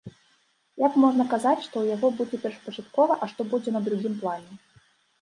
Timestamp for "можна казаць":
1.03-1.61